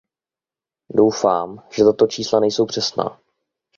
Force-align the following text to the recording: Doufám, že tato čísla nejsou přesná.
Doufám, 0.95 1.63
že 1.69 1.83
tato 1.83 2.07
čísla 2.07 2.39
nejsou 2.39 2.65
přesná. 2.65 3.19